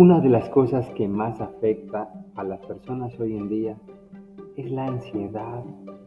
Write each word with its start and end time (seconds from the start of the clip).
Una 0.00 0.18
de 0.18 0.30
las 0.30 0.48
cosas 0.48 0.88
que 0.92 1.06
más 1.06 1.38
afecta 1.42 2.10
a 2.34 2.42
las 2.42 2.58
personas 2.60 3.12
hoy 3.20 3.36
en 3.36 3.50
día 3.50 3.76
es 4.56 4.70
la 4.70 4.86
ansiedad 4.86 5.62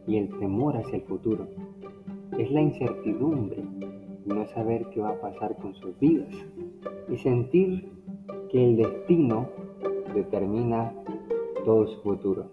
y 0.08 0.16
el 0.16 0.36
temor 0.40 0.76
hacia 0.76 0.96
el 0.96 1.02
futuro. 1.02 1.46
Es 2.36 2.50
la 2.50 2.60
incertidumbre 2.60 3.62
no 4.24 4.46
saber 4.46 4.84
qué 4.92 5.00
va 5.00 5.10
a 5.10 5.20
pasar 5.20 5.54
con 5.58 5.76
sus 5.76 5.96
vidas 6.00 6.34
y 7.08 7.16
sentir 7.18 7.88
que 8.50 8.64
el 8.64 8.78
destino 8.78 9.46
determina 10.12 10.92
todo 11.64 11.86
su 11.86 12.02
futuro. 12.02 12.46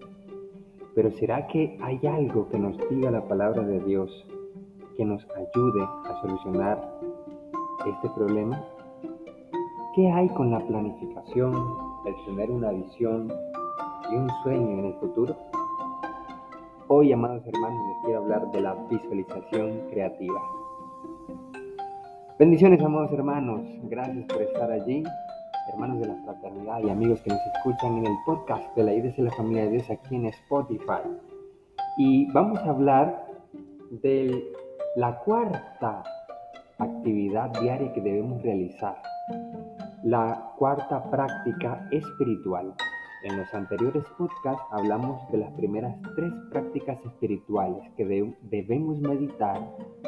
Pero 0.93 1.09
¿será 1.09 1.47
que 1.47 1.75
hay 1.81 1.99
algo 2.05 2.49
que 2.49 2.59
nos 2.59 2.77
diga 2.87 3.09
la 3.09 3.27
palabra 3.27 3.63
de 3.63 3.79
Dios 3.79 4.27
que 4.95 5.05
nos 5.05 5.25
ayude 5.31 5.81
a 6.05 6.21
solucionar 6.21 6.99
este 7.87 8.09
problema? 8.09 8.63
¿Qué 9.93 10.09
hay 10.09 10.29
con 10.29 10.49
la 10.51 10.59
planificación, 10.59 11.53
el 12.05 12.15
tener 12.25 12.49
una 12.49 12.71
visión 12.71 13.29
y 14.09 14.15
un 14.15 14.29
sueño 14.41 14.79
en 14.79 14.85
el 14.85 14.93
futuro? 15.01 15.35
Hoy, 16.87 17.11
amados 17.11 17.45
hermanos, 17.45 17.85
les 17.87 18.05
quiero 18.05 18.19
hablar 18.21 18.49
de 18.51 18.61
la 18.61 18.73
visualización 18.89 19.89
creativa. 19.89 20.41
Bendiciones, 22.39 22.81
amados 22.81 23.11
hermanos. 23.11 23.63
Gracias 23.83 24.25
por 24.27 24.41
estar 24.41 24.71
allí, 24.71 25.03
hermanos 25.73 25.99
de 25.99 26.07
la 26.07 26.15
fraternidad 26.23 26.79
y 26.85 26.89
amigos 26.89 27.21
que 27.23 27.31
nos 27.31 27.41
escuchan 27.57 27.97
en 27.97 28.07
el 28.07 28.15
podcast 28.25 28.73
de 28.77 28.83
la 28.85 28.93
Iglesia 28.93 29.25
de 29.25 29.29
la 29.29 29.35
Familia 29.35 29.63
de 29.63 29.71
Dios 29.71 29.89
aquí 29.89 30.15
en 30.15 30.27
Spotify. 30.27 31.03
Y 31.97 32.31
vamos 32.31 32.59
a 32.59 32.69
hablar 32.69 33.25
de 33.89 34.53
la 34.95 35.19
cuarta 35.19 36.01
actividad 36.77 37.49
diaria 37.59 37.91
que 37.91 37.99
debemos 37.99 38.41
realizar. 38.41 39.10
La 40.03 40.53
cuarta 40.57 41.11
práctica 41.11 41.87
espiritual. 41.91 42.73
En 43.23 43.37
los 43.37 43.53
anteriores 43.53 44.03
podcasts 44.17 44.63
hablamos 44.71 45.31
de 45.31 45.37
las 45.37 45.51
primeras 45.51 45.95
tres 46.15 46.33
prácticas 46.49 46.97
espirituales 47.05 47.87
que 47.95 48.33
debemos 48.41 48.99
meditar 48.99 49.61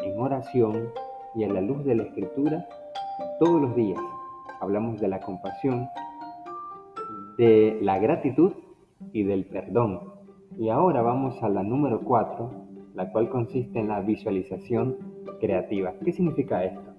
en 0.03 0.19
oración 0.19 0.89
y 1.35 1.43
a 1.43 1.47
la 1.47 1.61
luz 1.61 1.85
de 1.85 1.93
la 1.93 2.03
escritura 2.05 2.67
todos 3.39 3.61
los 3.61 3.75
días. 3.75 4.01
Hablamos 4.61 4.99
de 4.99 5.09
la 5.09 5.19
compasión, 5.19 5.87
de 7.37 7.77
la 7.83 7.99
gratitud 7.99 8.53
y 9.11 9.21
del 9.21 9.45
perdón. 9.45 10.11
Y 10.57 10.69
ahora 10.69 11.03
vamos 11.03 11.43
a 11.43 11.49
la 11.49 11.61
número 11.61 12.01
cuatro, 12.01 12.49
la 12.95 13.11
cual 13.11 13.29
consiste 13.29 13.77
en 13.79 13.89
la 13.89 14.01
visualización 14.01 14.97
creativa. 15.39 15.93
¿Qué 16.03 16.11
significa 16.11 16.63
esto? 16.63 16.93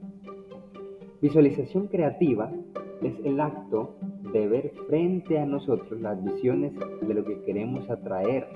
Visualización 1.20 1.88
creativa 1.88 2.52
es 3.04 3.14
el 3.24 3.40
acto 3.40 3.96
de 4.32 4.46
ver 4.48 4.72
frente 4.88 5.38
a 5.38 5.46
nosotros 5.46 6.00
las 6.00 6.22
visiones 6.24 6.72
de 7.00 7.14
lo 7.14 7.24
que 7.24 7.42
queremos 7.42 7.88
atraer 7.90 8.46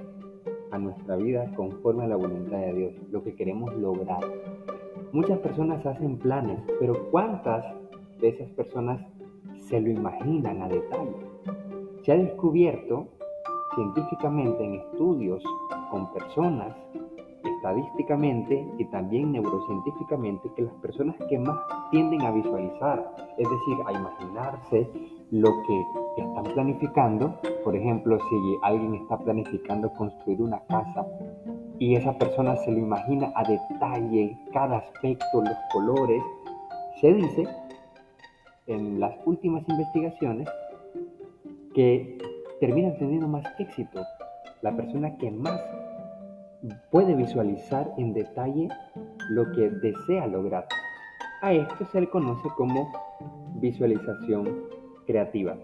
a 0.70 0.78
nuestra 0.78 1.16
vida 1.16 1.50
conforme 1.54 2.04
a 2.04 2.08
la 2.08 2.16
voluntad 2.16 2.58
de 2.58 2.72
Dios, 2.72 2.94
lo 3.10 3.22
que 3.22 3.34
queremos 3.34 3.74
lograr. 3.76 4.20
Muchas 5.12 5.38
personas 5.38 5.84
hacen 5.86 6.18
planes, 6.18 6.58
pero 6.78 7.10
¿cuántas 7.10 7.64
de 8.20 8.28
esas 8.28 8.50
personas 8.50 9.00
se 9.56 9.80
lo 9.80 9.90
imaginan 9.90 10.62
a 10.62 10.68
detalle? 10.68 11.16
Se 12.02 12.12
ha 12.12 12.16
descubierto 12.16 13.08
científicamente 13.74 14.64
en 14.64 14.74
estudios 14.74 15.42
con 15.90 16.12
personas, 16.12 16.74
estadísticamente 17.58 18.66
y 18.78 18.84
también 18.86 19.32
neurocientíficamente, 19.32 20.50
que 20.54 20.62
las 20.62 20.74
personas 20.74 21.16
que 21.28 21.38
más 21.38 21.58
tienden 21.90 22.22
a 22.22 22.30
visualizar, 22.30 23.14
es 23.36 23.48
decir, 23.48 23.76
a 23.86 23.92
imaginarse 23.92 24.90
lo 25.30 25.50
que 25.66 26.22
están 26.22 26.44
planificando, 26.54 27.34
por 27.64 27.76
ejemplo, 27.76 28.18
si 28.18 28.36
alguien 28.62 28.94
está 28.94 29.18
planificando 29.18 29.92
construir 29.92 30.40
una 30.40 30.60
casa 30.60 31.06
y 31.78 31.94
esa 31.94 32.16
persona 32.16 32.56
se 32.56 32.70
lo 32.70 32.78
imagina 32.78 33.32
a 33.34 33.42
detalle, 33.44 34.36
cada 34.52 34.78
aspecto, 34.78 35.42
los 35.42 35.56
colores. 35.72 36.22
Se 37.00 37.12
dice 37.12 37.44
en 38.66 38.98
las 38.98 39.14
últimas 39.26 39.68
investigaciones 39.68 40.48
que 41.74 42.18
termina 42.60 42.92
teniendo 42.94 43.28
más 43.28 43.44
éxito 43.58 44.02
la 44.62 44.72
persona 44.72 45.16
que 45.16 45.30
más 45.30 45.60
puede 46.90 47.14
visualizar 47.14 47.92
en 47.96 48.12
detalle 48.12 48.68
lo 49.30 49.50
que 49.52 49.70
desea 49.70 50.26
lograr. 50.26 50.66
A 51.42 51.52
esto 51.52 51.84
se 51.86 52.00
le 52.00 52.10
conoce 52.10 52.48
como 52.56 52.90
visualización 53.56 54.64
creativa. 55.06 55.56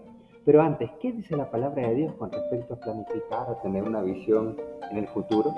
Pero 0.45 0.61
antes, 0.61 0.89
¿qué 1.01 1.11
dice 1.11 1.35
la 1.35 1.49
palabra 1.49 1.87
de 1.87 1.95
Dios 1.95 2.13
con 2.13 2.31
respecto 2.31 2.75
a 2.75 2.79
planificar, 2.79 3.49
a 3.49 3.61
tener 3.61 3.83
una 3.83 4.01
visión 4.01 4.55
en 4.91 4.97
el 4.97 5.07
futuro? 5.07 5.53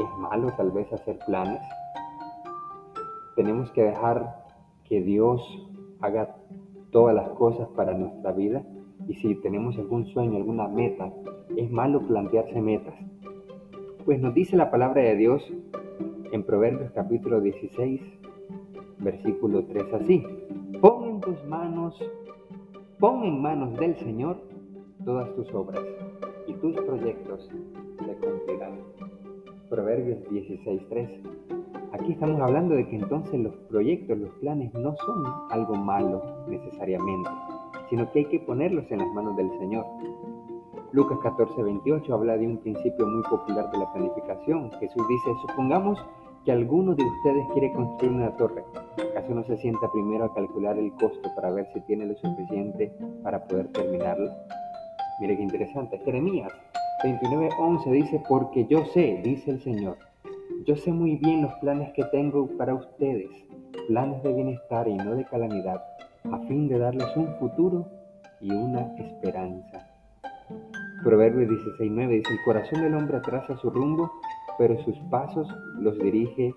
es 0.00 0.18
malo 0.18 0.52
tal 0.56 0.70
vez 0.70 0.92
hacer 0.92 1.18
planes. 1.26 1.60
Tenemos 3.36 3.70
que 3.72 3.82
dejar 3.82 4.44
que 4.84 5.02
Dios 5.02 5.42
haga 6.00 6.36
todas 6.90 7.14
las 7.14 7.28
cosas 7.30 7.68
para 7.76 7.94
nuestra 7.94 8.32
vida. 8.32 8.62
Y 9.06 9.14
si 9.14 9.34
tenemos 9.36 9.76
algún 9.78 10.06
sueño, 10.06 10.36
alguna 10.36 10.68
meta, 10.68 11.12
es 11.56 11.70
malo 11.70 12.06
plantearse 12.06 12.60
metas. 12.60 12.94
Pues 14.08 14.22
nos 14.22 14.32
dice 14.32 14.56
la 14.56 14.70
palabra 14.70 15.02
de 15.02 15.16
Dios 15.16 15.42
en 16.32 16.42
Proverbios 16.42 16.90
capítulo 16.92 17.42
16, 17.42 18.00
versículo 19.00 19.66
3 19.66 19.84
así. 19.92 20.24
Pon 20.80 21.10
en 21.10 21.20
tus 21.20 21.44
manos, 21.44 21.94
pon 22.98 23.22
en 23.24 23.42
manos 23.42 23.76
del 23.76 23.98
Señor 23.98 24.40
todas 25.04 25.30
tus 25.34 25.52
obras 25.52 25.82
y 26.46 26.54
tus 26.54 26.74
proyectos 26.76 27.50
se 27.98 28.14
cumplirán. 28.14 28.78
Proverbios 29.68 30.20
16.3. 30.30 31.20
Aquí 31.92 32.12
estamos 32.12 32.40
hablando 32.40 32.76
de 32.76 32.88
que 32.88 32.96
entonces 32.96 33.38
los 33.38 33.54
proyectos, 33.68 34.16
los 34.16 34.30
planes 34.36 34.72
no 34.72 34.96
son 35.04 35.22
algo 35.50 35.74
malo 35.74 36.46
necesariamente, 36.48 37.28
sino 37.90 38.10
que 38.10 38.20
hay 38.20 38.24
que 38.24 38.40
ponerlos 38.40 38.90
en 38.90 39.00
las 39.00 39.12
manos 39.12 39.36
del 39.36 39.50
Señor. 39.58 39.84
Lucas 40.92 41.18
14:28 41.18 42.14
habla 42.14 42.36
de 42.38 42.46
un 42.46 42.56
principio 42.58 43.06
muy 43.06 43.22
popular 43.24 43.70
de 43.70 43.78
la 43.78 43.92
planificación. 43.92 44.70
Jesús 44.80 45.06
dice, 45.08 45.30
supongamos 45.46 46.02
que 46.44 46.52
alguno 46.52 46.94
de 46.94 47.04
ustedes 47.04 47.46
quiere 47.52 47.72
construir 47.72 48.12
una 48.12 48.34
torre. 48.36 48.64
¿Acaso 49.10 49.34
no 49.34 49.44
se 49.44 49.58
sienta 49.58 49.90
primero 49.92 50.24
a 50.24 50.34
calcular 50.34 50.78
el 50.78 50.90
costo 50.92 51.28
para 51.34 51.50
ver 51.50 51.66
si 51.74 51.80
tiene 51.82 52.06
lo 52.06 52.14
suficiente 52.16 52.90
para 53.22 53.44
poder 53.44 53.68
terminarla? 53.68 54.34
Mire 55.20 55.36
qué 55.36 55.42
interesante. 55.42 55.98
Jeremías 55.98 56.50
29.11 57.04 57.90
dice, 57.90 58.22
porque 58.26 58.66
yo 58.66 58.84
sé, 58.86 59.20
dice 59.22 59.50
el 59.50 59.60
Señor, 59.60 59.98
yo 60.64 60.74
sé 60.74 60.90
muy 60.90 61.16
bien 61.16 61.42
los 61.42 61.52
planes 61.56 61.92
que 61.92 62.04
tengo 62.04 62.48
para 62.56 62.74
ustedes, 62.74 63.30
planes 63.88 64.22
de 64.22 64.32
bienestar 64.32 64.88
y 64.88 64.96
no 64.96 65.14
de 65.14 65.24
calamidad, 65.24 65.84
a 66.32 66.38
fin 66.46 66.66
de 66.66 66.78
darles 66.78 67.14
un 67.16 67.34
futuro 67.36 67.86
y 68.40 68.50
una 68.52 68.94
esperanza. 68.96 69.87
Proverbio 71.08 71.48
16.9 71.48 72.08
dice, 72.18 72.34
el 72.34 72.42
corazón 72.44 72.82
del 72.82 72.94
hombre 72.94 73.16
atrasa 73.16 73.56
su 73.56 73.70
rumbo, 73.70 74.12
pero 74.58 74.78
sus 74.84 74.94
pasos 75.10 75.48
los 75.78 75.98
dirige 75.98 76.54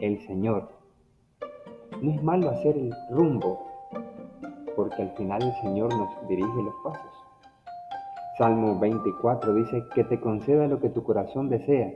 el 0.00 0.18
Señor. 0.20 0.70
No 2.00 2.12
es 2.12 2.22
malo 2.22 2.48
hacer 2.48 2.78
el 2.78 2.94
rumbo, 3.10 3.60
porque 4.74 5.02
al 5.02 5.10
final 5.18 5.42
el 5.42 5.52
Señor 5.60 5.94
nos 5.94 6.08
dirige 6.30 6.62
los 6.62 6.74
pasos. 6.82 7.12
Salmo 8.38 8.80
24 8.80 9.52
dice, 9.52 9.84
que 9.94 10.04
te 10.04 10.18
conceda 10.18 10.66
lo 10.66 10.80
que 10.80 10.88
tu 10.88 11.02
corazón 11.02 11.50
desea, 11.50 11.92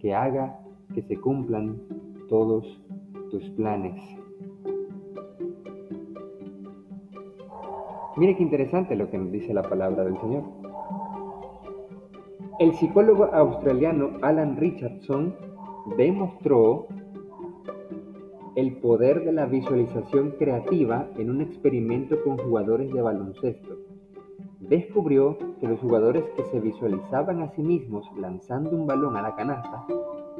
que 0.00 0.14
haga 0.14 0.60
que 0.94 1.02
se 1.02 1.20
cumplan 1.20 1.78
todos 2.30 2.64
tus 3.30 3.50
planes. 3.50 4.00
Mire 8.16 8.34
qué 8.34 8.42
interesante 8.42 8.96
lo 8.96 9.10
que 9.10 9.18
nos 9.18 9.30
dice 9.30 9.52
la 9.52 9.62
palabra 9.62 10.04
del 10.04 10.18
Señor. 10.20 10.63
El 12.64 12.72
psicólogo 12.72 13.26
australiano 13.26 14.12
Alan 14.22 14.56
Richardson 14.56 15.34
demostró 15.98 16.86
el 18.56 18.78
poder 18.78 19.22
de 19.22 19.32
la 19.32 19.44
visualización 19.44 20.30
creativa 20.38 21.06
en 21.18 21.28
un 21.28 21.42
experimento 21.42 22.16
con 22.24 22.38
jugadores 22.38 22.90
de 22.90 23.02
baloncesto 23.02 23.76
descubrió 24.60 25.36
que 25.60 25.68
los 25.68 25.78
jugadores 25.80 26.24
que 26.36 26.44
se 26.44 26.58
visualizaban 26.58 27.42
a 27.42 27.50
sí 27.50 27.62
mismos 27.62 28.06
lanzando 28.16 28.70
un 28.70 28.86
balón 28.86 29.14
a 29.14 29.20
la 29.20 29.34
canasta 29.34 29.84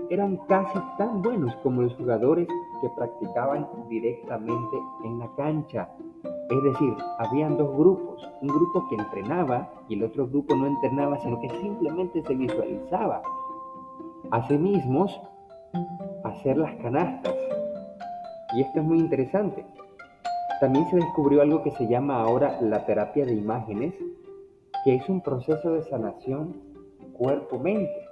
eran 0.08 0.38
casi 0.48 0.78
tan 0.96 1.20
buenos 1.20 1.54
como 1.56 1.82
los 1.82 1.94
jugadores 1.96 2.48
que 2.80 2.88
practicaban 2.96 3.68
directamente 3.90 4.78
en 5.04 5.18
la 5.18 5.30
cancha. 5.36 5.90
Es 6.50 6.62
decir, 6.62 6.94
habían 7.19 7.56
dos 7.56 7.75
grupos, 7.76 8.29
un 8.43 8.49
grupo 8.49 8.87
que 8.88 8.96
entrenaba 8.96 9.70
y 9.88 9.94
el 9.94 10.05
otro 10.05 10.26
grupo 10.26 10.55
no 10.55 10.67
entrenaba, 10.67 11.19
sino 11.20 11.41
que 11.41 11.49
simplemente 11.61 12.23
se 12.23 12.35
visualizaba 12.35 13.23
a 14.31 14.46
sí 14.46 14.58
mismos 14.58 15.20
hacer 16.25 16.58
las 16.58 16.75
canastas. 16.76 17.35
Y 18.55 18.61
esto 18.61 18.81
es 18.81 18.85
muy 18.85 18.99
interesante. 18.99 19.64
También 20.61 20.88
se 20.91 20.96
descubrió 20.96 21.43
algo 21.43 21.62
que 21.62 21.70
se 21.73 21.87
llama 21.88 22.20
ahora 22.20 22.61
la 22.61 22.85
terapia 22.85 23.25
de 23.25 23.35
imágenes, 23.35 23.94
que 24.85 24.94
es 24.96 25.08
un 25.08 25.23
proceso 25.23 25.73
de 25.73 25.82
sanación 25.82 26.55
cuerpo-mente. 27.14 28.06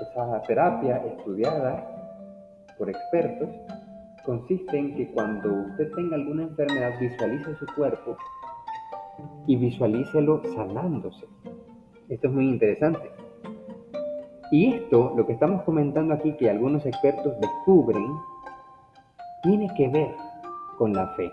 Esa 0.00 0.42
terapia 0.42 0.96
estudiada 1.06 1.86
por 2.76 2.90
expertos 2.90 3.48
consiste 4.28 4.78
en 4.78 4.94
que 4.94 5.10
cuando 5.12 5.50
usted 5.70 5.90
tenga 5.94 6.16
alguna 6.16 6.42
enfermedad 6.42 7.00
visualice 7.00 7.54
su 7.54 7.64
cuerpo 7.74 8.14
y 9.46 9.56
visualícelo 9.56 10.42
sanándose. 10.54 11.26
Esto 12.10 12.28
es 12.28 12.34
muy 12.34 12.46
interesante. 12.46 13.10
Y 14.50 14.74
esto, 14.74 15.14
lo 15.16 15.26
que 15.26 15.32
estamos 15.32 15.62
comentando 15.62 16.12
aquí, 16.12 16.36
que 16.36 16.50
algunos 16.50 16.84
expertos 16.84 17.40
descubren, 17.40 18.04
tiene 19.44 19.66
que 19.78 19.88
ver 19.88 20.14
con 20.76 20.92
la 20.92 21.08
fe. 21.14 21.32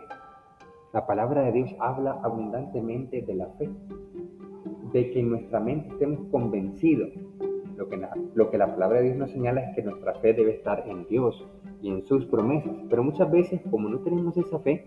La 0.94 1.06
palabra 1.06 1.42
de 1.42 1.52
Dios 1.52 1.76
habla 1.80 2.22
abundantemente 2.24 3.24
de 3.24 3.36
la 3.36 3.48
fe, 3.58 3.70
de 4.94 5.12
que 5.12 5.20
en 5.20 5.32
nuestra 5.32 5.60
mente 5.60 5.90
estemos 5.90 6.30
convencidos. 6.32 7.10
Lo 7.76 7.90
que, 7.90 7.98
la, 7.98 8.14
lo 8.36 8.50
que 8.50 8.58
la 8.58 8.68
palabra 8.68 9.00
de 9.00 9.08
Dios 9.08 9.18
nos 9.18 9.32
señala 9.32 9.60
es 9.60 9.76
que 9.76 9.82
nuestra 9.82 10.14
fe 10.22 10.32
debe 10.32 10.52
estar 10.52 10.88
en 10.88 11.06
Dios 11.08 11.46
y 11.86 11.90
en 11.92 12.04
sus 12.08 12.26
promesas. 12.26 12.74
Pero 12.90 13.04
muchas 13.04 13.30
veces, 13.32 13.62
como 13.70 13.88
no 13.90 14.00
tenemos 14.00 14.36
esa 14.38 14.58
fe 14.60 14.86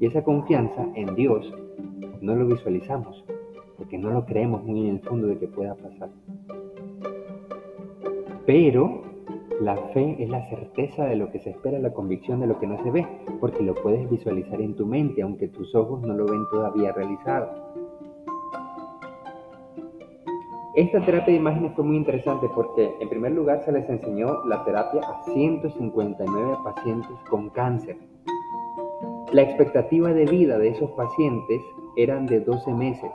y 0.00 0.06
esa 0.06 0.24
confianza 0.24 0.88
en 0.94 1.14
Dios, 1.14 1.52
no 2.22 2.34
lo 2.34 2.46
visualizamos, 2.46 3.22
porque 3.76 3.98
no 3.98 4.10
lo 4.10 4.24
creemos 4.24 4.64
muy 4.64 4.88
en 4.88 4.96
el 4.96 5.00
fondo 5.00 5.26
de 5.26 5.38
que 5.38 5.46
pueda 5.46 5.74
pasar. 5.74 6.08
Pero 8.46 9.02
la 9.60 9.76
fe 9.92 10.16
es 10.18 10.30
la 10.30 10.42
certeza 10.48 11.04
de 11.04 11.16
lo 11.16 11.30
que 11.30 11.38
se 11.40 11.50
espera, 11.50 11.78
la 11.78 11.92
convicción 11.92 12.40
de 12.40 12.46
lo 12.46 12.58
que 12.58 12.66
no 12.66 12.82
se 12.82 12.90
ve, 12.92 13.06
porque 13.40 13.62
lo 13.62 13.74
puedes 13.74 14.08
visualizar 14.08 14.58
en 14.62 14.74
tu 14.74 14.86
mente, 14.86 15.20
aunque 15.20 15.48
tus 15.48 15.74
ojos 15.74 16.00
no 16.00 16.14
lo 16.14 16.24
ven 16.24 16.46
todavía 16.50 16.92
realizado. 16.92 17.77
Esta 20.78 21.00
terapia 21.00 21.32
de 21.32 21.40
imágenes 21.40 21.72
fue 21.74 21.82
muy 21.82 21.96
interesante 21.96 22.46
porque 22.54 22.94
en 23.00 23.08
primer 23.08 23.32
lugar 23.32 23.64
se 23.64 23.72
les 23.72 23.90
enseñó 23.90 24.44
la 24.44 24.64
terapia 24.64 25.00
a 25.00 25.24
159 25.24 26.56
pacientes 26.62 27.10
con 27.28 27.50
cáncer. 27.50 27.96
La 29.32 29.42
expectativa 29.42 30.12
de 30.12 30.24
vida 30.26 30.56
de 30.56 30.68
esos 30.68 30.88
pacientes 30.92 31.60
eran 31.96 32.26
de 32.26 32.38
12 32.38 32.72
meses. 32.74 33.10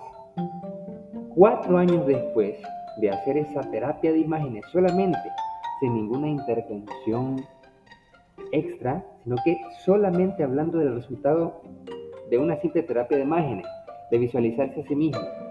Cuatro 1.36 1.78
años 1.78 2.06
después 2.06 2.58
de 2.98 3.12
hacer 3.12 3.38
esa 3.38 3.62
terapia 3.72 4.12
de 4.12 4.20
imágenes 4.20 4.66
solamente, 4.70 5.30
sin 5.80 5.94
ninguna 5.94 6.28
intervención 6.28 7.46
extra, 8.52 9.06
sino 9.24 9.38
que 9.46 9.58
solamente 9.86 10.44
hablando 10.44 10.80
del 10.80 10.96
resultado 10.96 11.62
de 12.30 12.38
una 12.38 12.58
simple 12.58 12.84
terapia 12.84 13.16
de 13.16 13.24
imágenes, 13.24 13.66
de 14.12 14.18
visualizarse 14.18 14.82
a 14.82 14.84
sí 14.86 14.96
mismo. 14.98 15.43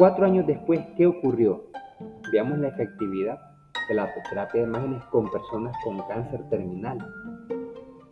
Cuatro 0.00 0.24
años 0.24 0.46
después, 0.46 0.80
¿qué 0.96 1.06
ocurrió? 1.06 1.66
Veamos 2.32 2.58
la 2.58 2.68
efectividad 2.68 3.38
de 3.86 3.94
la 3.94 4.08
terapia 4.30 4.62
de 4.62 4.66
imágenes 4.66 5.04
con 5.10 5.30
personas 5.30 5.76
con 5.84 5.98
cáncer 6.08 6.40
terminal. 6.48 6.96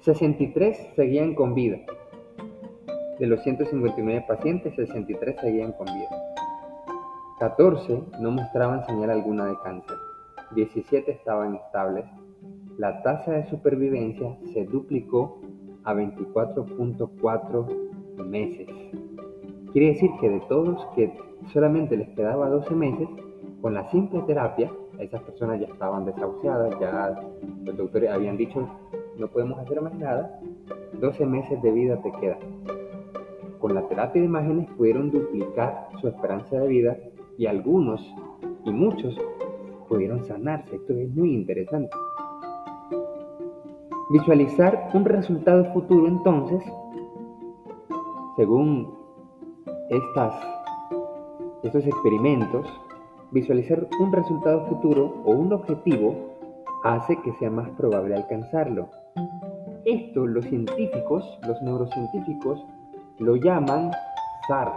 63 0.01 0.91
seguían 0.95 1.35
con 1.35 1.55
vida, 1.55 1.79
de 3.19 3.27
los 3.27 3.43
159 3.43 4.23
pacientes, 4.29 4.75
63 4.75 5.41
seguían 5.41 5.73
con 5.73 5.87
vida. 5.87 6.11
14 7.39 8.03
no 8.21 8.33
mostraban 8.33 8.85
señal 8.85 9.09
alguna 9.09 9.47
de 9.47 9.57
cáncer. 9.65 9.97
17 10.57 11.11
estaban 11.11 11.55
estables. 11.55 12.05
La 12.77 13.03
tasa 13.03 13.33
de 13.33 13.49
supervivencia 13.49 14.37
se 14.53 14.67
duplicó 14.67 15.41
a 15.85 15.95
24.4 15.95 18.27
meses. 18.27 18.69
Quiere 19.73 19.89
decir 19.89 20.11
que 20.21 20.29
de 20.29 20.41
todos 20.49 20.87
que 20.95 21.13
solamente 21.53 21.97
les 21.97 22.09
quedaba 22.11 22.49
12 22.49 22.75
meses, 22.75 23.09
con 23.61 23.75
la 23.75 23.89
simple 23.91 24.21
terapia, 24.23 24.71
esas 24.99 25.23
personas 25.23 25.61
ya 25.61 25.67
estaban 25.67 26.05
desahuciadas, 26.05 26.79
ya 26.81 27.21
los 27.65 27.77
doctores 27.77 28.11
habían 28.11 28.37
dicho 28.37 28.69
no 29.17 29.29
podemos 29.29 29.59
hacer 29.59 29.81
más 29.81 29.95
nada, 29.95 30.41
12 31.01 31.27
meses 31.27 31.61
de 31.61 31.73
vida 31.73 32.01
te 32.03 32.13
quedan 32.13 32.39
con 33.59 33.75
la 33.75 33.83
terapia 33.89 34.23
de 34.23 34.29
imágenes 34.29 34.69
pudieron 34.77 35.11
duplicar 35.11 35.89
su 36.01 36.09
esperanza 36.09 36.59
de 36.59 36.69
vida 36.69 36.97
y 37.37 37.47
algunos 37.47 38.01
y 38.65 38.71
muchos 38.71 39.17
pudieron 39.89 40.25
sanarse. 40.25 40.77
Esto 40.77 40.93
es 40.93 41.15
muy 41.15 41.35
interesante. 41.35 41.91
Visualizar 44.11 44.91
un 44.95 45.05
resultado 45.05 45.65
futuro 45.73 46.07
entonces, 46.07 46.63
según 48.37 48.98
estas, 49.91 50.35
estos 51.63 51.87
experimentos, 51.87 52.67
visualizar 53.31 53.87
un 54.01 54.13
resultado 54.13 54.67
futuro 54.67 55.23
o 55.25 55.31
un 55.33 55.53
objetivo 55.53 56.37
hace 56.85 57.17
que 57.23 57.33
sea 57.35 57.51
más 57.51 57.69
probable 57.71 58.15
alcanzarlo. 58.15 58.89
Esto 59.85 60.27
los 60.27 60.45
científicos, 60.45 61.39
los 61.47 61.61
neurocientíficos, 61.63 62.65
lo 63.19 63.37
llaman 63.37 63.91
SAR. 64.47 64.73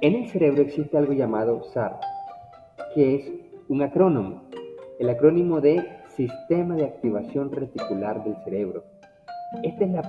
En 0.00 0.14
el 0.14 0.28
cerebro 0.28 0.62
existe 0.62 0.96
algo 0.96 1.12
llamado 1.12 1.64
SAR, 1.72 1.98
que 2.94 3.16
es 3.16 3.32
un 3.68 3.82
acrónimo, 3.82 4.42
el 4.98 5.10
acrónimo 5.10 5.60
de 5.60 5.84
Sistema 6.08 6.76
de 6.76 6.84
Activación 6.84 7.50
Reticular 7.50 8.22
del 8.22 8.36
Cerebro. 8.44 8.84
Esta 9.62 9.84
es 9.84 9.90
la, 9.90 10.02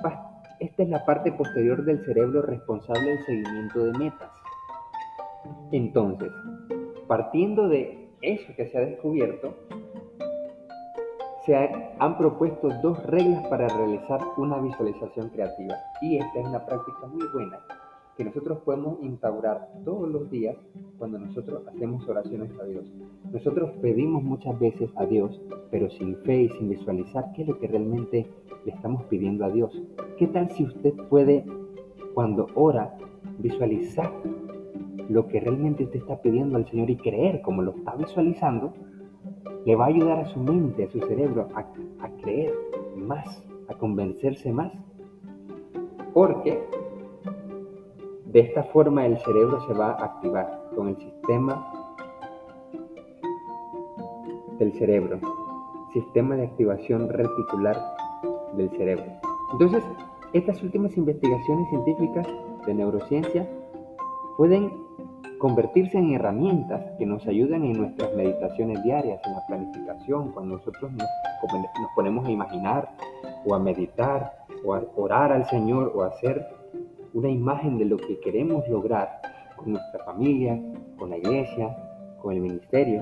esta 0.60 0.82
es 0.82 0.88
la 0.88 1.04
parte 1.04 1.32
posterior 1.32 1.84
del 1.84 2.04
cerebro 2.04 2.42
responsable 2.42 3.10
del 3.10 3.24
seguimiento 3.24 3.84
de 3.84 3.98
metas. 3.98 4.30
Entonces, 5.72 6.32
partiendo 7.06 7.68
de 7.68 8.08
eso 8.22 8.52
que 8.56 8.66
se 8.68 8.78
ha 8.78 8.80
descubierto, 8.80 9.54
se 11.44 11.54
han 11.98 12.18
propuesto 12.18 12.68
dos 12.82 13.00
reglas 13.06 13.46
para 13.46 13.68
realizar 13.68 14.20
una 14.36 14.58
visualización 14.58 15.28
creativa 15.30 15.76
y 16.02 16.18
esta 16.18 16.40
es 16.40 16.46
una 16.46 16.66
práctica 16.66 17.06
muy 17.06 17.26
buena 17.32 17.60
que 18.16 18.24
nosotros 18.24 18.58
podemos 18.64 18.98
instaurar 19.02 19.68
todos 19.84 20.08
los 20.08 20.30
días 20.30 20.56
cuando 20.98 21.18
nosotros 21.18 21.66
hacemos 21.68 22.08
oraciones 22.08 22.50
a 22.58 22.64
Dios. 22.64 22.84
Nosotros 23.32 23.70
pedimos 23.82 24.22
muchas 24.22 24.58
veces 24.58 24.90
a 24.96 25.04
Dios, 25.04 25.40
pero 25.70 25.90
sin 25.90 26.16
fe 26.18 26.42
y 26.42 26.48
sin 26.50 26.70
visualizar 26.70 27.32
qué 27.34 27.42
es 27.42 27.48
lo 27.48 27.58
que 27.58 27.68
realmente 27.68 28.26
le 28.64 28.72
estamos 28.72 29.04
pidiendo 29.04 29.44
a 29.44 29.50
Dios. 29.50 29.70
¿Qué 30.16 30.26
tal 30.28 30.50
si 30.50 30.64
usted 30.64 30.94
puede, 31.08 31.44
cuando 32.14 32.46
ora, 32.54 32.96
visualizar 33.38 34.10
lo 35.08 35.28
que 35.28 35.40
realmente 35.40 35.84
usted 35.84 36.00
está 36.00 36.20
pidiendo 36.22 36.56
al 36.56 36.66
Señor 36.66 36.90
y 36.90 36.96
creer 36.96 37.42
como 37.42 37.62
lo 37.62 37.72
está 37.72 37.94
visualizando? 37.96 38.72
le 39.66 39.74
va 39.74 39.86
a 39.86 39.88
ayudar 39.88 40.20
a 40.20 40.26
su 40.26 40.38
mente, 40.38 40.84
a 40.84 40.88
su 40.88 41.00
cerebro, 41.00 41.48
a, 41.54 42.08
creer 42.22 42.54
más, 42.94 43.44
a 43.68 43.74
convencerse 43.74 44.52
más. 44.52 44.72
Porque 46.14 46.62
de 48.36 48.42
esta 48.42 48.64
forma 48.64 49.06
el 49.06 49.16
cerebro 49.20 49.66
se 49.66 49.72
va 49.72 49.92
a 49.92 50.04
activar 50.04 50.68
con 50.76 50.88
el 50.88 50.96
sistema 50.98 51.72
del 54.58 54.74
cerebro, 54.74 55.18
sistema 55.94 56.36
de 56.36 56.44
activación 56.44 57.08
reticular 57.08 57.96
del 58.52 58.68
cerebro. 58.72 59.06
Entonces, 59.52 59.82
estas 60.34 60.62
últimas 60.62 60.94
investigaciones 60.98 61.66
científicas 61.70 62.26
de 62.66 62.74
neurociencia 62.74 63.48
pueden 64.36 64.70
convertirse 65.38 65.96
en 65.96 66.12
herramientas 66.12 66.84
que 66.98 67.06
nos 67.06 67.26
ayuden 67.26 67.64
en 67.64 67.72
nuestras 67.72 68.14
meditaciones 68.14 68.82
diarias, 68.84 69.18
en 69.24 69.32
la 69.32 69.46
planificación, 69.46 70.32
cuando 70.32 70.56
nosotros 70.56 70.92
nos, 70.92 71.08
ponemos 71.94 72.26
a 72.26 72.30
imaginar 72.30 72.90
o 73.46 73.54
a 73.54 73.58
meditar 73.58 74.44
o 74.62 74.74
a 74.74 74.82
orar 74.94 75.32
al 75.32 75.46
Señor 75.46 75.90
o 75.94 76.02
a 76.02 76.08
hacer 76.08 76.46
una 77.16 77.30
imagen 77.30 77.78
de 77.78 77.86
lo 77.86 77.96
que 77.96 78.20
queremos 78.20 78.68
lograr 78.68 79.20
con 79.56 79.72
nuestra 79.72 80.04
familia, 80.04 80.60
con 80.98 81.10
la 81.10 81.16
iglesia, 81.16 81.74
con 82.20 82.34
el 82.34 82.40
ministerio, 82.40 83.00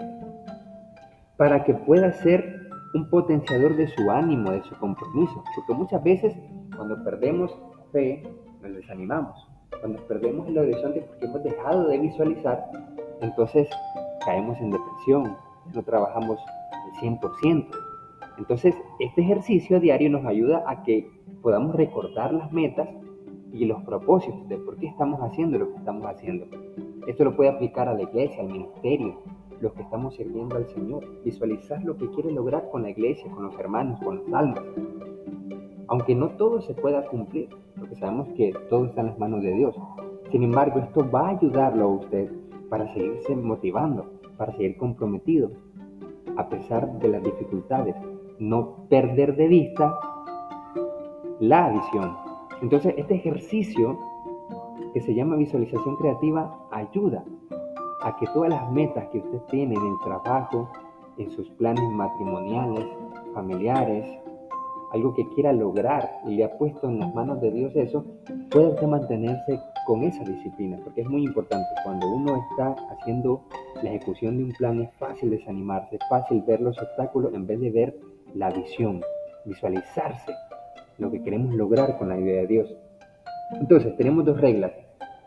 para 1.37 1.65
que 1.65 1.75
pueda 1.75 2.13
ser 2.13 2.69
un 2.95 3.11
potenciador 3.11 3.75
de 3.75 3.89
su 3.89 4.09
ánimo, 4.11 4.53
de 4.53 4.63
su 4.63 4.77
compromiso, 4.77 5.43
porque 5.57 5.75
muchas 5.75 6.03
veces 6.05 6.33
cuando 6.77 7.03
perdemos 7.03 7.53
fe 7.91 8.23
nos 8.63 8.73
desanimamos 8.73 9.55
cuando 9.81 10.01
perdemos 10.07 10.49
el 10.49 10.59
horizonte 10.59 11.03
porque 11.03 11.27
hemos 11.27 11.43
dejado 11.43 11.89
de 11.89 11.99
visualizar, 11.99 12.71
entonces 13.21 13.69
caemos 14.25 14.59
en 14.59 14.71
depresión, 14.71 15.37
no 15.75 15.83
trabajamos 15.83 16.39
al 16.73 16.93
100%. 17.03 17.67
Entonces, 18.39 18.75
este 18.99 19.21
ejercicio 19.21 19.81
diario 19.81 20.09
nos 20.09 20.25
ayuda 20.25 20.65
a 20.67 20.83
que 20.85 21.11
podamos 21.43 21.75
recordar 21.75 22.33
las 22.33 22.51
metas 22.53 22.89
y 23.55 23.67
los 23.67 23.83
propósitos 23.85 24.49
de 24.49 24.59
por 24.59 24.77
qué 24.77 24.89
estamos 24.89 25.21
haciendo 25.21 25.59
lo 25.59 25.71
que 25.71 25.79
estamos 25.79 26.05
haciendo. 26.07 26.47
Esto 27.07 27.25
lo 27.25 27.37
puede 27.37 27.51
aplicar 27.51 27.89
a 27.89 27.95
la 27.95 28.03
iglesia, 28.03 28.43
al 28.43 28.49
ministerio, 28.49 29.21
los 29.61 29.73
que 29.75 29.83
estamos 29.83 30.17
sirviendo 30.17 30.57
al 30.57 30.67
Señor. 30.67 31.07
Visualizar 31.25 31.83
lo 31.85 31.97
que 31.97 32.11
quiere 32.11 32.33
lograr 32.33 32.69
con 32.71 32.83
la 32.83 32.91
iglesia, 32.91 33.31
con 33.31 33.45
los 33.45 33.59
hermanos, 33.59 34.01
con 34.03 34.17
las 34.17 34.35
almas. 34.35 34.65
Aunque 35.87 36.17
no 36.17 36.31
todo 36.31 36.61
se 36.63 36.75
pueda 36.75 37.07
cumplir, 37.07 37.49
porque 37.79 37.95
sabemos 37.95 38.29
que 38.37 38.53
todo 38.69 38.87
está 38.87 39.03
en 39.03 39.07
las 39.09 39.19
manos 39.21 39.43
de 39.43 39.53
Dios. 39.53 39.77
Sin 40.33 40.43
embargo, 40.43 40.81
esto 40.81 41.09
va 41.09 41.29
a 41.29 41.39
ayudarlo 41.39 41.85
a 41.85 41.89
usted 41.89 42.33
para 42.69 42.93
seguirse 42.93 43.37
motivando, 43.37 44.11
para 44.37 44.53
seguir 44.57 44.77
comprometido, 44.77 45.53
a 46.37 46.49
pesar 46.49 46.99
de 46.99 47.09
las 47.09 47.23
dificultades. 47.23 47.95
No 48.41 48.89
perder 48.89 49.37
de 49.37 49.47
vista 49.47 49.97
la 51.39 51.69
visión. 51.69 52.24
Entonces, 52.65 52.95
este 52.97 53.17
ejercicio 53.17 53.99
que 54.95 55.01
se 55.03 55.15
llama 55.15 55.37
visualización 55.37 55.97
creativa 55.97 56.67
ayuda 56.71 57.23
a 58.01 58.17
que 58.17 58.27
todas 58.29 58.49
las 58.49 58.73
metas 58.73 59.07
que 59.11 59.19
usted 59.19 59.39
tiene 59.51 59.75
en 59.75 59.87
el 59.87 59.99
trabajo, 60.03 60.73
en 61.19 61.31
sus 61.31 61.47
planes 61.51 61.85
matrimoniales, 61.91 62.87
familiares, 63.35 64.07
algo 64.95 65.13
que 65.13 65.29
quiera 65.35 65.53
lograr 65.53 66.11
y 66.25 66.37
le 66.37 66.45
ha 66.45 66.57
puesto 66.57 66.89
en 66.89 67.01
las 67.01 67.15
manos 67.15 67.39
de 67.43 67.51
Dios 67.51 67.77
eso, 67.77 68.03
pueda 68.51 68.69
usted 68.69 68.87
mantenerse 68.87 69.61
con 69.87 70.03
esa 70.03 70.25
disciplina, 70.25 70.81
porque 70.83 71.03
es 71.03 71.07
muy 71.07 71.23
importante. 71.23 71.69
Cuando 71.85 72.09
uno 72.09 72.43
está 72.51 72.75
haciendo 72.93 73.43
la 73.83 73.91
ejecución 73.91 74.39
de 74.39 74.45
un 74.45 74.53
plan 74.53 74.81
es 74.81 74.91
fácil 74.95 75.29
desanimarse, 75.29 75.97
es 75.97 76.09
fácil 76.09 76.41
ver 76.47 76.63
los 76.63 76.81
obstáculos 76.81 77.35
en 77.35 77.47
vez 77.47 77.61
de 77.61 77.71
ver 77.71 78.01
la 78.33 78.49
visión, 78.49 79.03
visualizarse 79.45 80.33
lo 80.99 81.11
que 81.11 81.23
queremos 81.23 81.55
lograr 81.55 81.99
con 81.99 82.09
la 82.09 82.19
idea 82.19 82.43
de 82.43 82.47
Dios. 82.47 82.75
Entonces, 83.53 83.97
tenemos 83.97 84.25
dos 84.25 84.41
reglas. 84.41 84.73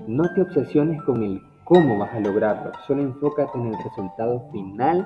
No 0.08 0.24
te 0.34 0.42
obsesiones 0.42 1.02
con 1.04 1.24
el 1.24 1.42
cómo 1.68 1.98
vas 1.98 2.14
a 2.14 2.20
lograrlo, 2.22 2.72
solo 2.86 3.02
enfócate 3.02 3.58
en 3.58 3.68
el 3.68 3.84
resultado 3.84 4.50
final 4.54 5.06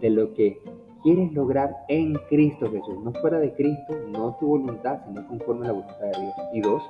de 0.00 0.10
lo 0.10 0.32
que 0.32 0.62
quieres 1.02 1.32
lograr 1.32 1.74
en 1.88 2.14
Cristo 2.28 2.70
Jesús, 2.70 3.02
no 3.02 3.12
fuera 3.14 3.40
de 3.40 3.52
Cristo, 3.54 3.96
no 4.08 4.36
tu 4.38 4.46
voluntad, 4.46 5.00
sino 5.06 5.26
conforme 5.26 5.64
a 5.64 5.68
la 5.68 5.72
voluntad 5.72 5.98
de 5.98 6.20
Dios. 6.20 6.34
Y 6.54 6.60
dos, 6.60 6.82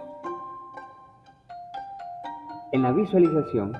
en 2.72 2.82
la 2.82 2.92
visualización 2.92 3.72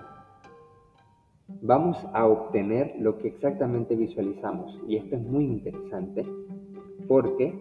vamos 1.61 1.99
a 2.15 2.27
obtener 2.27 2.95
lo 2.99 3.19
que 3.19 3.29
exactamente 3.29 3.95
visualizamos. 3.95 4.81
Y 4.89 4.97
esto 4.97 5.17
es 5.17 5.23
muy 5.23 5.45
interesante 5.45 6.27
porque 7.07 7.55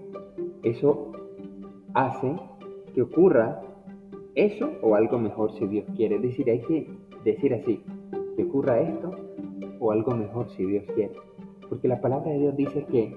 eso 0.64 1.12
hace 1.94 2.36
que 2.94 3.02
ocurra 3.02 3.62
eso 4.36 4.70
o 4.82 4.96
algo 4.96 5.18
mejor 5.18 5.52
si 5.54 5.68
Dios 5.68 5.86
quiere. 5.96 6.16
Es 6.16 6.22
decir, 6.22 6.50
hay 6.50 6.62
que 6.62 6.88
decir 7.24 7.54
así, 7.54 7.84
que 8.36 8.44
ocurra 8.44 8.82
esto 8.82 9.12
o 9.80 9.92
algo 9.92 10.16
mejor 10.16 10.50
si 10.50 10.66
Dios 10.66 10.86
quiere. 10.96 11.14
Porque 11.70 11.88
la 11.88 12.02
palabra 12.02 12.32
de 12.32 12.40
Dios 12.40 12.56
dice 12.56 12.86
que 12.86 13.16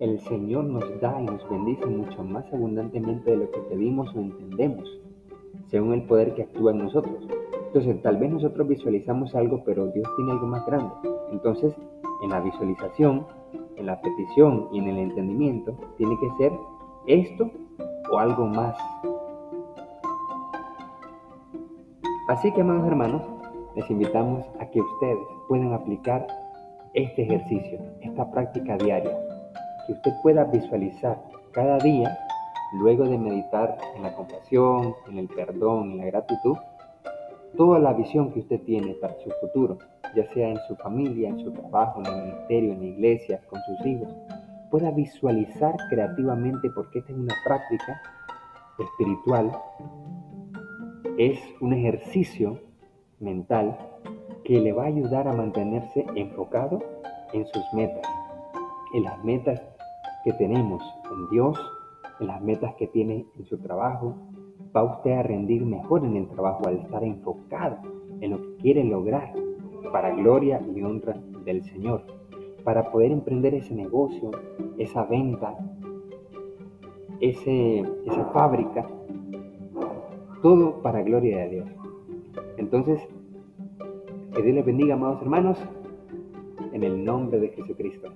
el 0.00 0.20
Señor 0.20 0.64
nos 0.64 1.00
da 1.00 1.20
y 1.20 1.26
nos 1.26 1.48
bendice 1.48 1.86
mucho 1.86 2.22
más 2.22 2.44
abundantemente 2.52 3.30
de 3.30 3.36
lo 3.36 3.50
que 3.50 3.60
pedimos 3.62 4.14
o 4.14 4.20
entendemos, 4.20 5.00
según 5.66 5.92
el 5.92 6.02
poder 6.04 6.34
que 6.34 6.42
actúa 6.42 6.72
en 6.72 6.78
nosotros. 6.78 7.26
Entonces, 7.66 8.00
tal 8.02 8.16
vez 8.16 8.30
nosotros 8.30 8.66
visualizamos 8.68 9.34
algo, 9.34 9.62
pero 9.64 9.88
Dios 9.88 10.08
tiene 10.16 10.32
algo 10.32 10.46
más 10.46 10.64
grande. 10.66 10.92
Entonces, 11.32 11.74
en 12.22 12.30
la 12.30 12.40
visualización, 12.40 13.26
en 13.76 13.86
la 13.86 14.00
petición 14.00 14.68
y 14.72 14.78
en 14.78 14.88
el 14.88 14.98
entendimiento, 14.98 15.76
tiene 15.96 16.16
que 16.20 16.30
ser 16.38 16.52
esto 17.06 17.50
o 18.10 18.18
algo 18.18 18.46
más. 18.46 18.76
Así 22.28 22.52
que, 22.52 22.60
amados 22.60 22.86
hermanos, 22.86 23.22
les 23.74 23.88
invitamos 23.90 24.44
a 24.60 24.66
que 24.66 24.80
ustedes 24.80 25.18
puedan 25.48 25.72
aplicar 25.72 26.26
este 26.94 27.22
ejercicio, 27.22 27.78
esta 28.00 28.30
práctica 28.30 28.76
diaria, 28.76 29.16
que 29.86 29.92
usted 29.92 30.12
pueda 30.22 30.44
visualizar 30.44 31.22
cada 31.52 31.78
día, 31.78 32.18
luego 32.80 33.04
de 33.04 33.16
meditar 33.16 33.78
en 33.96 34.02
la 34.02 34.14
compasión, 34.14 34.94
en 35.08 35.18
el 35.18 35.28
perdón, 35.28 35.92
en 35.92 35.98
la 35.98 36.04
gratitud, 36.06 36.56
toda 37.56 37.78
la 37.78 37.92
visión 37.92 38.30
que 38.32 38.40
usted 38.40 38.60
tiene 38.62 38.94
para 38.94 39.14
su 39.20 39.30
futuro, 39.40 39.78
ya 40.14 40.26
sea 40.32 40.50
en 40.50 40.58
su 40.68 40.76
familia, 40.76 41.28
en 41.28 41.38
su 41.38 41.50
trabajo, 41.52 42.00
en 42.00 42.06
el 42.06 42.22
ministerio, 42.26 42.72
en 42.72 42.80
la 42.80 42.86
iglesia, 42.86 43.40
con 43.48 43.60
sus 43.62 43.86
hijos, 43.86 44.08
pueda 44.70 44.90
visualizar 44.90 45.74
creativamente 45.90 46.70
porque 46.70 47.00
esta 47.00 47.12
es 47.12 47.18
una 47.18 47.34
práctica 47.44 48.00
espiritual 48.78 49.50
es 51.18 51.40
un 51.60 51.72
ejercicio 51.72 52.60
mental 53.18 53.76
que 54.44 54.60
le 54.60 54.72
va 54.72 54.84
a 54.84 54.86
ayudar 54.86 55.26
a 55.26 55.32
mantenerse 55.32 56.06
enfocado 56.14 56.78
en 57.32 57.44
sus 57.46 57.64
metas, 57.74 58.06
en 58.94 59.02
las 59.02 59.22
metas 59.24 59.60
que 60.22 60.32
tenemos 60.34 60.80
en 61.10 61.28
Dios, 61.30 61.58
en 62.20 62.28
las 62.28 62.40
metas 62.40 62.72
que 62.76 62.86
tiene 62.86 63.26
en 63.36 63.44
su 63.46 63.58
trabajo. 63.58 64.14
Va 64.74 64.84
usted 64.84 65.10
a 65.10 65.24
rendir 65.24 65.66
mejor 65.66 66.04
en 66.04 66.16
el 66.16 66.28
trabajo 66.28 66.68
al 66.68 66.76
estar 66.76 67.02
enfocado 67.02 67.78
en 68.20 68.30
lo 68.30 68.40
que 68.40 68.56
quiere 68.58 68.84
lograr 68.84 69.34
para 69.92 70.14
gloria 70.14 70.60
y 70.72 70.82
honra 70.82 71.16
del 71.44 71.64
Señor, 71.64 72.06
para 72.68 72.90
poder 72.90 73.12
emprender 73.12 73.54
ese 73.54 73.74
negocio, 73.74 74.30
esa 74.76 75.02
venta, 75.04 75.56
ese, 77.18 77.82
esa 78.04 78.24
fábrica 78.26 78.86
todo 80.42 80.82
para 80.82 81.02
gloria 81.02 81.38
de 81.38 81.48
Dios. 81.48 81.68
Entonces, 82.58 83.00
que 84.34 84.42
Dios 84.42 84.54
les 84.54 84.66
bendiga, 84.66 84.96
amados 84.96 85.22
hermanos, 85.22 85.58
en 86.74 86.84
el 86.84 87.02
nombre 87.02 87.40
de 87.40 87.48
Jesucristo. 87.48 88.08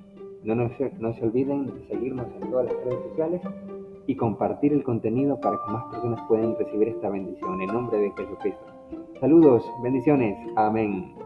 No, 0.45 0.55
no 0.55 0.69
se 1.15 1.25
olviden 1.25 1.69
de 1.69 1.87
seguirnos 1.89 2.27
en 2.39 2.51
todas 2.51 2.67
las 2.67 2.85
redes 2.85 3.03
sociales 3.09 3.41
y 4.07 4.17
compartir 4.17 4.75
el 4.75 4.85
contenido 4.85 5.41
para 5.41 5.57
que 5.65 5.73
más 5.73 5.85
personas 5.87 6.21
puedan 6.29 6.57
recibir 6.59 6.89
esta 6.89 7.09
bendición 7.09 7.63
en 7.63 7.69
nombre 7.69 7.99
de 7.99 8.11
Jesucristo. 8.11 8.67
Saludos, 9.19 9.65
bendiciones, 9.83 10.37
amén. 10.57 11.22